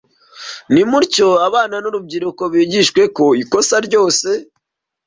[0.73, 4.27] Nimutyo abana n’urubyiruko bigishwe ko ikosa ryose